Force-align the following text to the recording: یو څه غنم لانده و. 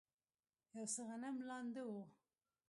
یو 0.75 0.85
څه 0.93 1.01
غنم 1.07 1.35
لانده 1.47 1.83
و. 1.87 1.91